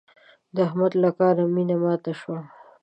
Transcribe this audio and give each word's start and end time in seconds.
د 0.55 0.57
احمد 0.67 0.93
له 1.03 1.09
کاره 1.19 1.43
مينه 1.55 1.75
ماته 1.83 2.11
شوه. 2.19 2.39